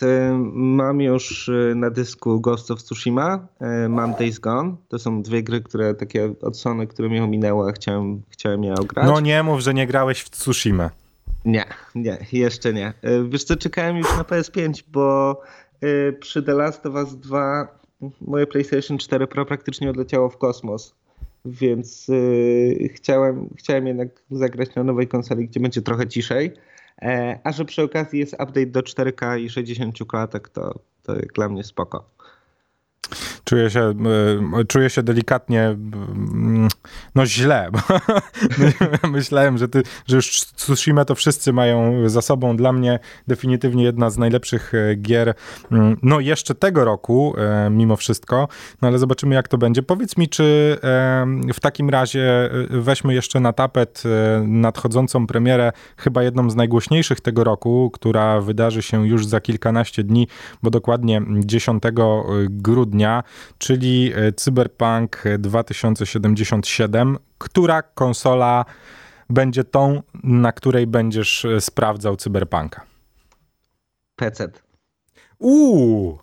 mam 0.52 1.00
już 1.00 1.48
e, 1.48 1.74
na 1.74 1.90
dysku 1.90 2.40
Ghost 2.40 2.70
of 2.70 2.82
Tsushima, 2.82 3.48
e, 3.60 3.88
mam 3.88 4.14
Days 4.14 4.38
Gone. 4.38 4.76
To 4.88 4.98
są 4.98 5.22
dwie 5.22 5.42
gry, 5.42 5.60
które 5.60 5.94
takie 5.94 6.34
od 6.42 6.58
Sony, 6.58 6.86
które 6.86 7.08
mi 7.08 7.20
ominęły, 7.20 7.70
a 7.70 7.72
chciałem, 7.72 8.22
chciałem 8.28 8.64
je 8.64 8.74
ograć. 8.74 9.06
No 9.06 9.20
nie 9.20 9.42
mów, 9.42 9.60
że 9.60 9.74
nie 9.74 9.86
grałeś 9.86 10.20
w 10.20 10.30
Tsushima. 10.30 10.90
Nie, 11.44 11.64
nie, 11.94 12.18
jeszcze 12.32 12.72
nie. 12.72 12.92
Wiesz 13.28 13.44
co, 13.44 13.56
czekałem 13.56 13.96
już 13.96 14.16
na 14.16 14.22
PS5, 14.22 14.82
bo 14.92 15.40
przy 16.20 16.42
The 16.42 16.54
Last 16.54 16.86
of 16.86 16.94
Us 16.94 17.16
2 17.16 17.68
moje 18.20 18.46
PlayStation 18.46 18.98
4 18.98 19.26
Pro 19.26 19.46
praktycznie 19.46 19.90
odleciało 19.90 20.28
w 20.28 20.38
kosmos. 20.38 20.94
Więc 21.44 22.06
chciałem, 22.94 23.48
chciałem 23.56 23.86
jednak 23.86 24.08
zagrać 24.30 24.74
na 24.74 24.84
nowej 24.84 25.08
konsoli, 25.08 25.48
gdzie 25.48 25.60
będzie 25.60 25.82
trochę 25.82 26.08
ciszej. 26.08 26.52
E, 27.02 27.38
a 27.44 27.52
że 27.52 27.64
przy 27.64 27.82
okazji 27.82 28.20
jest 28.20 28.32
update 28.32 28.66
do 28.66 28.80
4K 28.80 29.40
i 29.40 29.50
60 29.50 29.98
klatek, 30.08 30.48
to, 30.48 30.74
to 31.02 31.14
dla 31.34 31.48
mnie 31.48 31.64
spoko. 31.64 32.04
Czuję 33.44 33.70
się, 33.70 33.80
e, 33.80 34.64
czuję 34.68 34.90
się 34.90 35.02
delikatnie 35.02 35.76
no 37.14 37.26
źle. 37.26 37.70
No, 39.02 39.08
myślałem, 39.08 39.58
że, 39.58 39.68
ty, 39.68 39.82
że 40.06 40.16
już 40.16 40.40
Tsushima 40.40 41.04
to 41.04 41.14
wszyscy 41.14 41.52
mają 41.52 42.08
za 42.08 42.22
sobą. 42.22 42.56
Dla 42.56 42.72
mnie 42.72 42.98
definitywnie 43.28 43.84
jedna 43.84 44.10
z 44.10 44.18
najlepszych 44.18 44.74
e, 44.74 44.94
gier, 44.94 45.34
mm, 45.72 45.96
no 46.02 46.20
jeszcze 46.20 46.54
tego 46.54 46.84
roku, 46.84 47.34
e, 47.38 47.70
mimo 47.70 47.96
wszystko, 47.96 48.48
no 48.82 48.88
ale 48.88 48.98
zobaczymy 48.98 49.34
jak 49.34 49.48
to 49.48 49.58
będzie. 49.58 49.82
Powiedz 49.82 50.16
mi, 50.16 50.28
czy 50.28 50.78
w 51.54 51.60
takim 51.60 51.90
razie 51.90 52.50
e, 52.70 52.80
weźmy 52.80 53.14
jeszcze 53.14 53.40
na 53.40 53.52
tapet 53.52 54.02
nadchodzącą 54.46 55.26
premierę, 55.26 55.72
chyba 55.96 56.22
jedną 56.22 56.50
z 56.50 56.56
najgłośniejszych 56.56 57.20
tego 57.20 57.44
roku, 57.44 57.90
która 57.94 58.40
wydarzy 58.40 58.82
się 58.82 59.08
już 59.08 59.26
za 59.26 59.40
kilkanaście 59.40 60.04
dni, 60.04 60.28
bo 60.62 60.70
dokładnie 60.70 61.22
10 61.38 61.82
grudnia, 62.48 63.22
czyli 63.58 64.12
Cyberpunk 64.36 65.22
2070 65.38 66.57
która 67.38 67.82
konsola 67.82 68.64
będzie 69.30 69.64
tą, 69.64 70.02
na 70.24 70.52
której 70.52 70.86
będziesz 70.86 71.44
e, 71.44 71.60
sprawdzał 71.60 72.16
cyberpunka? 72.16 72.80
PC. 74.16 74.48
Uuu, 75.38 76.18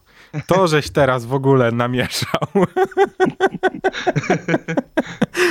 to 0.48 0.68
żeś 0.68 0.89
teraz 0.89 1.25
w 1.25 1.34
ogóle 1.34 1.72
namieszał. 1.72 2.42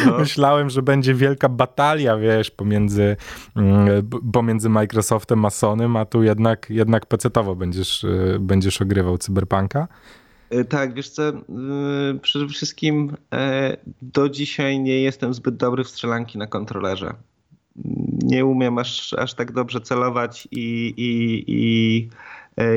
No. 0.06 0.18
Myślałem, 0.18 0.70
że 0.70 0.82
będzie 0.82 1.14
wielka 1.14 1.48
batalia, 1.48 2.16
wiesz, 2.16 2.50
pomiędzy, 2.50 3.16
mm, 3.56 4.10
pomiędzy 4.32 4.68
Microsoftem 4.68 5.44
a 5.44 5.50
Sonym, 5.50 5.96
a 5.96 6.04
tu 6.04 6.22
jednak, 6.22 6.66
jednak 6.70 7.06
pecetowo 7.06 7.54
będziesz, 7.54 8.04
e, 8.04 8.38
będziesz 8.40 8.82
ogrywał 8.82 9.18
cyberpunka. 9.18 9.88
E, 10.54 10.64
tak, 10.64 10.94
wiesz 10.94 11.08
co, 11.08 11.22
przede 12.22 12.48
wszystkim 12.48 13.16
e, 13.32 13.76
do 14.02 14.28
dzisiaj 14.28 14.80
nie 14.80 15.00
jestem 15.00 15.34
zbyt 15.34 15.56
dobry 15.56 15.84
w 15.84 15.88
strzelanki 15.88 16.38
na 16.38 16.46
kontrolerze. 16.46 17.14
Nie 18.22 18.44
umiem 18.44 18.78
aż, 18.78 19.12
aż 19.12 19.34
tak 19.34 19.52
dobrze 19.52 19.80
celować 19.80 20.48
i, 20.50 20.94
i, 20.96 21.44
i, 21.46 22.08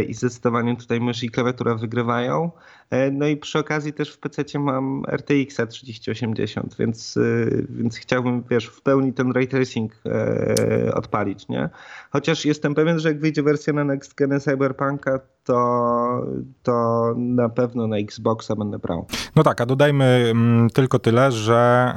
i 0.08 0.14
zdecydowanie 0.14 0.76
tutaj 0.76 1.02
mysz 1.02 1.24
i 1.24 1.30
klawiatura 1.30 1.76
wygrywają. 1.76 2.52
E, 2.90 3.12
no 3.12 3.28
i 3.28 3.38
przy 3.38 3.60
okazji 3.60 3.94
też 3.94 4.14
w 4.14 4.18
PC 4.18 4.60
mam 4.60 5.04
RTX 5.12 5.58
3080, 5.70 6.76
więc, 6.80 7.18
e, 7.18 7.22
więc 7.70 7.98
chciałbym, 7.98 8.44
wiesz, 8.50 8.66
w 8.66 8.82
pełni 8.82 9.14
ten 9.14 9.32
ray 9.32 9.48
tracing 9.48 9.92
e, 10.06 10.94
odpalić, 10.94 11.48
nie? 11.48 11.70
Chociaż 12.10 12.46
jestem 12.46 12.76
pewien, 12.76 13.00
że 13.00 13.10
jak 13.10 13.20
wyjdzie 13.20 13.44
wersja 13.44 13.74
na 13.74 13.84
Next 13.84 14.16
Gen 14.16 14.40
Cyberpunka, 14.40 15.20
to, 15.44 16.26
to 16.64 17.14
na 17.18 17.50
pewno 17.50 17.88
na 17.88 17.98
Xboxa 17.98 18.56
będę 18.56 18.80
brał. 18.80 19.06
No 19.36 19.44
tak, 19.44 19.62
a 19.62 19.66
dodajmy 19.66 20.06
mm, 20.32 20.70
tylko 20.70 21.00
tyle, 21.00 21.32
że 21.32 21.94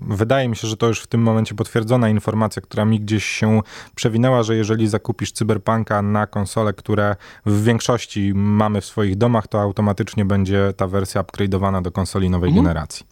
wydaje 0.00 0.48
mi 0.48 0.56
się, 0.56 0.68
że 0.68 0.76
to 0.76 0.86
już 0.86 1.00
w 1.00 1.06
tym 1.06 1.22
momencie 1.22 1.54
potwierdzona 1.54 2.08
informacja, 2.08 2.62
która 2.62 2.84
mi 2.84 3.00
gdzieś 3.00 3.24
się 3.24 3.60
przewinęła, 3.94 4.42
że 4.42 4.56
jeżeli 4.56 4.88
zakupisz 4.88 5.32
Cyberpunka 5.32 6.02
na 6.02 6.26
konsole, 6.26 6.72
które 6.72 7.16
w 7.46 7.64
większości 7.64 8.32
mamy 8.34 8.80
w 8.80 8.84
swoich 8.84 9.16
domach, 9.16 9.48
to 9.48 9.60
automatycznie 9.60 10.24
będzie 10.24 10.72
ta 10.76 10.86
wersja 10.86 11.22
upgrade'owana 11.22 11.82
do 11.82 11.90
konsoli 11.90 12.30
nowej 12.30 12.48
mhm. 12.48 12.64
generacji. 12.64 13.06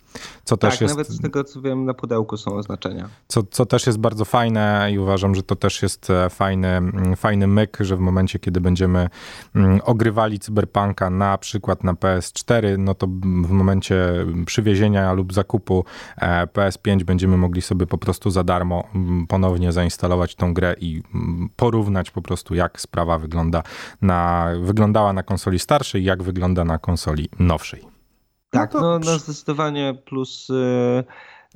Co 0.45 0.57
tak, 0.57 0.71
też 0.71 0.81
jest, 0.81 0.95
nawet 0.95 1.09
z 1.09 1.21
tego 1.21 1.45
co 1.45 1.61
wiem 1.61 1.85
na 1.85 1.95
pudełku 1.95 2.37
są 2.37 2.55
oznaczenia. 2.55 3.09
Co, 3.29 3.43
co 3.51 3.67
też 3.67 3.87
jest 3.87 3.99
bardzo 3.99 4.25
fajne 4.25 4.89
i 4.93 4.99
uważam, 4.99 5.35
że 5.35 5.43
to 5.43 5.57
też 5.57 5.83
jest 5.83 6.11
e, 6.11 6.31
fajny, 6.31 6.69
mm, 6.69 7.17
fajny 7.17 7.47
myk, 7.47 7.79
że 7.81 7.97
w 7.97 8.01
momencie, 8.01 8.39
kiedy 8.39 8.61
będziemy 8.61 9.09
mm, 9.55 9.81
ogrywali 9.85 10.39
Cyberpunka 10.39 11.11
na 11.11 11.39
przykład 11.39 11.85
na 11.85 11.93
PS4, 11.93 12.79
no 12.79 12.95
to 12.95 13.07
w 13.45 13.51
momencie 13.51 14.27
przywiezienia 14.47 15.13
lub 15.13 15.33
zakupu 15.33 15.85
e, 16.17 16.47
PS5 16.47 17.05
będziemy 17.05 17.37
mogli 17.37 17.63
sobie 17.63 17.87
po 17.87 17.99
prostu 17.99 18.31
za 18.31 18.45
darmo 18.45 18.85
mm, 18.95 19.27
ponownie 19.27 19.73
zainstalować 19.73 20.35
tą 20.35 20.55
grę 20.55 20.75
i 20.81 21.03
porównać 21.57 22.11
po 22.11 22.23
prostu 22.23 22.55
jak 22.55 22.81
sprawa 22.81 23.19
wygląda 23.19 23.63
na, 24.03 24.49
wyglądała 24.61 25.13
na 25.13 25.23
konsoli 25.23 25.59
starszej, 25.59 26.05
jak 26.05 26.23
wygląda 26.23 26.65
na 26.65 26.79
konsoli 26.79 27.29
nowszej. 27.39 27.96
Tak, 28.59 28.75
no, 28.75 28.81
no, 28.81 28.99
no 28.99 29.19
zdecydowanie 29.19 29.95
plus 30.05 30.49
yy, 30.49 31.05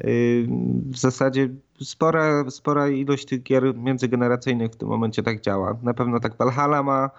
yy, 0.04 0.46
w 0.90 0.98
zasadzie 0.98 1.48
spora, 1.82 2.50
spora 2.50 2.88
ilość 2.88 3.26
tych 3.26 3.42
gier 3.42 3.74
międzygeneracyjnych 3.74 4.72
w 4.72 4.76
tym 4.76 4.88
momencie 4.88 5.22
tak 5.22 5.40
działa. 5.40 5.76
Na 5.82 5.94
pewno 5.94 6.20
tak 6.20 6.36
Valhalla 6.36 6.82
ma, 6.82 7.10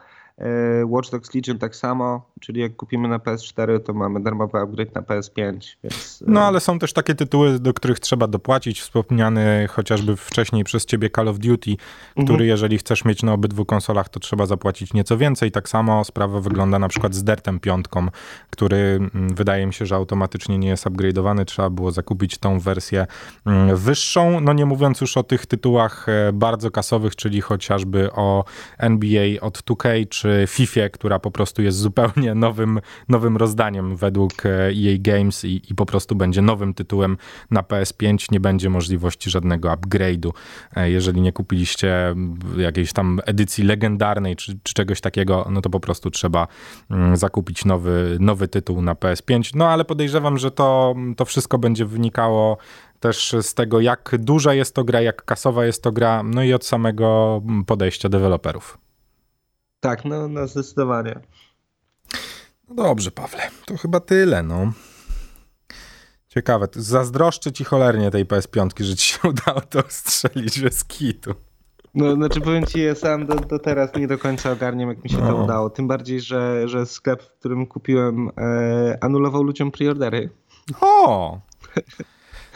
Watch 0.85 1.11
Dogs 1.11 1.33
Legion 1.33 1.57
tak 1.57 1.75
samo, 1.75 2.31
czyli 2.39 2.61
jak 2.61 2.75
kupimy 2.75 3.07
na 3.07 3.17
PS4, 3.17 3.79
to 3.79 3.93
mamy 3.93 4.19
darmowy 4.19 4.57
upgrade 4.57 4.95
na 4.95 5.01
PS5. 5.01 5.75
Więc... 5.83 6.23
No 6.27 6.41
ale 6.41 6.59
są 6.59 6.79
też 6.79 6.93
takie 6.93 7.15
tytuły, 7.15 7.59
do 7.59 7.73
których 7.73 7.99
trzeba 7.99 8.27
dopłacić. 8.27 8.81
Wspomniany 8.81 9.67
chociażby 9.67 10.15
wcześniej 10.15 10.63
przez 10.63 10.85
ciebie 10.85 11.09
Call 11.09 11.27
of 11.27 11.39
Duty, 11.39 11.75
który 12.11 12.31
mhm. 12.31 12.47
jeżeli 12.47 12.77
chcesz 12.77 13.05
mieć 13.05 13.23
na 13.23 13.33
obydwu 13.33 13.65
konsolach, 13.65 14.09
to 14.09 14.19
trzeba 14.19 14.45
zapłacić 14.45 14.93
nieco 14.93 15.17
więcej. 15.17 15.51
Tak 15.51 15.69
samo 15.69 16.03
sprawa 16.03 16.39
wygląda 16.39 16.79
na 16.79 16.87
przykład 16.87 17.15
z 17.15 17.23
Dertem 17.23 17.59
piątką, 17.59 18.07
który 18.49 18.77
mm, 18.77 19.35
wydaje 19.35 19.65
mi 19.65 19.73
się, 19.73 19.85
że 19.85 19.95
automatycznie 19.95 20.57
nie 20.57 20.67
jest 20.67 20.85
upgrade'owany. 20.85 21.45
Trzeba 21.45 21.69
było 21.69 21.91
zakupić 21.91 22.37
tą 22.37 22.59
wersję 22.59 23.07
mm, 23.45 23.75
wyższą. 23.75 24.39
No 24.39 24.53
nie 24.53 24.65
mówiąc 24.65 25.01
już 25.01 25.17
o 25.17 25.23
tych 25.23 25.45
tytułach 25.45 26.09
e, 26.09 26.33
bardzo 26.33 26.71
kasowych, 26.71 27.15
czyli 27.15 27.41
chociażby 27.41 28.11
o 28.11 28.45
NBA 28.77 29.41
od 29.41 29.57
2K, 29.57 30.09
czy 30.09 30.30
FIFA, 30.47 30.89
która 30.89 31.19
po 31.19 31.31
prostu 31.31 31.61
jest 31.61 31.77
zupełnie 31.77 32.35
nowym, 32.45 32.79
nowym 33.09 33.37
rozdaniem 33.37 33.95
według 33.95 34.45
EA 34.45 34.97
Games 34.99 35.45
i, 35.45 35.61
i 35.69 35.75
po 35.75 35.85
prostu 35.85 36.15
będzie 36.15 36.41
nowym 36.41 36.73
tytułem 36.73 37.17
na 37.51 37.61
PS5. 37.61 38.31
Nie 38.31 38.39
będzie 38.39 38.69
możliwości 38.69 39.29
żadnego 39.29 39.69
upgrade'u. 39.69 40.31
Jeżeli 40.75 41.21
nie 41.21 41.31
kupiliście 41.31 42.15
jakiejś 42.57 42.93
tam 42.93 43.19
edycji 43.25 43.63
legendarnej 43.63 44.35
czy, 44.35 44.59
czy 44.63 44.73
czegoś 44.73 45.01
takiego, 45.01 45.47
no 45.49 45.61
to 45.61 45.69
po 45.69 45.79
prostu 45.79 46.11
trzeba 46.11 46.47
zakupić 47.13 47.65
nowy, 47.65 48.17
nowy 48.19 48.47
tytuł 48.47 48.81
na 48.81 48.93
PS5. 48.93 49.51
No 49.55 49.69
ale 49.69 49.85
podejrzewam, 49.85 50.37
że 50.37 50.51
to, 50.51 50.95
to 51.17 51.25
wszystko 51.25 51.57
będzie 51.57 51.85
wynikało 51.85 52.57
też 52.99 53.35
z 53.41 53.53
tego, 53.53 53.79
jak 53.79 54.15
duża 54.19 54.53
jest 54.53 54.75
to 54.75 54.83
gra, 54.83 55.01
jak 55.01 55.25
kasowa 55.25 55.65
jest 55.65 55.83
to 55.83 55.91
gra, 55.91 56.23
no 56.23 56.43
i 56.43 56.53
od 56.53 56.65
samego 56.65 57.41
podejścia 57.67 58.09
deweloperów. 58.09 58.77
Tak, 59.81 60.05
no, 60.05 60.27
no 60.27 60.47
zdecydowanie. 60.47 61.19
No 62.69 62.75
dobrze, 62.75 63.11
Pawle, 63.11 63.49
to 63.65 63.77
chyba 63.77 63.99
tyle, 63.99 64.43
no. 64.43 64.71
Ciekawe, 66.27 66.67
zazdroszczę 66.75 67.51
ci 67.51 67.63
cholernie 67.63 68.11
tej 68.11 68.25
PS5, 68.25 68.83
że 68.83 68.95
ci 68.95 69.13
się 69.13 69.19
udało 69.29 69.61
to 69.61 69.83
strzelić 69.89 70.61
bez 70.61 70.83
kitu. 70.83 71.35
No, 71.95 72.15
znaczy 72.15 72.41
powiem 72.41 72.65
ci, 72.65 72.83
ja 72.83 72.95
sam 72.95 73.25
do, 73.25 73.35
do 73.35 73.59
teraz 73.59 73.95
nie 73.95 74.07
do 74.07 74.17
końca 74.17 74.51
ogarniam, 74.51 74.89
jak 74.89 75.03
mi 75.03 75.09
się 75.09 75.17
no. 75.17 75.27
to 75.27 75.43
udało. 75.43 75.69
Tym 75.69 75.87
bardziej, 75.87 76.21
że, 76.21 76.67
że 76.67 76.85
sklep, 76.85 77.23
w 77.23 77.31
którym 77.39 77.67
kupiłem, 77.67 78.29
e, 78.37 78.97
anulował 79.01 79.43
ludziom 79.43 79.71
preordery. 79.71 80.29
O! 80.81 81.39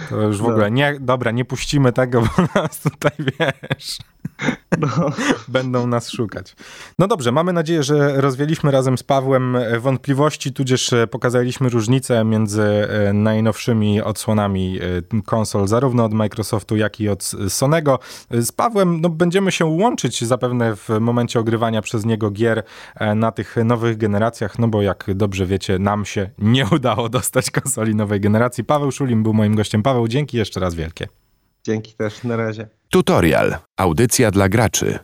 To 0.10 0.22
już 0.22 0.38
w 0.38 0.42
no. 0.42 0.50
ogóle 0.50 0.72
nie, 0.72 0.98
dobra, 1.00 1.32
nie 1.32 1.46
puścimy 1.46 1.94
tego, 1.94 2.22
bo 2.22 2.62
nas 2.62 2.80
tutaj 2.80 3.12
wiesz. 3.18 3.98
No. 4.80 4.88
Będą 5.48 5.88
nas 5.88 6.10
szukać. 6.10 6.56
No 7.00 7.08
dobrze, 7.08 7.32
mamy 7.32 7.54
nadzieję, 7.54 7.84
że 7.84 8.22
rozwieliśmy 8.22 8.72
razem 8.72 8.98
z 8.98 9.04
Pawłem 9.04 9.58
wątpliwości, 9.80 10.54
tudzież 10.54 10.94
pokazaliśmy 11.12 11.70
różnicę 11.70 12.24
między 12.24 12.64
e, 12.64 13.14
najnowszymi 13.14 14.02
odsłonami 14.02 14.80
e, 15.14 15.22
konsol, 15.22 15.68
zarówno 15.68 16.06
od 16.06 16.14
Microsoftu, 16.14 16.76
jak 16.76 17.00
i 17.00 17.10
od 17.10 17.32
Sonego. 17.50 18.00
Z 18.32 18.52
Pawłem 18.52 19.02
no, 19.02 19.10
będziemy 19.10 19.52
się 19.52 19.66
łączyć 19.66 20.24
zapewne 20.24 20.76
w 20.76 20.90
momencie 21.00 21.40
ogrywania 21.40 21.82
przez 21.82 22.06
niego 22.06 22.32
gier 22.32 22.64
e, 22.96 23.16
na 23.16 23.32
tych 23.32 23.56
nowych 23.66 23.98
generacjach, 23.98 24.60
no 24.60 24.68
bo 24.68 24.82
jak 24.82 25.06
dobrze 25.16 25.46
wiecie, 25.46 25.80
nam 25.80 26.06
się 26.06 26.30
nie 26.38 26.66
udało 26.76 27.10
dostać 27.10 27.52
konsoli 27.52 27.96
nowej 27.96 28.22
generacji. 28.22 28.64
Paweł 28.64 28.92
Szulim 28.92 29.24
był 29.24 29.34
moim 29.34 29.56
gościem. 29.56 29.84
Paweł, 29.84 30.08
dzięki 30.08 30.38
jeszcze 30.38 30.60
raz 30.60 30.76
wielkie. 30.76 31.08
Dzięki 31.66 31.96
też, 31.96 32.24
na 32.24 32.38
razie. 32.38 32.68
Tutorial. 32.90 33.56
Audycja 33.78 34.32
dla 34.32 34.50
graczy. 34.50 35.00